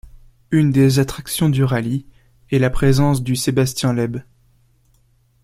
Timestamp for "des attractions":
0.71-1.47